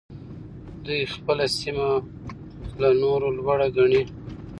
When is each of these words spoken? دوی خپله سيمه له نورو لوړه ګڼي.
دوی 0.85 1.01
خپله 1.15 1.45
سيمه 1.59 1.87
له 2.81 2.89
نورو 3.01 3.27
لوړه 3.37 3.67
ګڼي. 3.77 4.01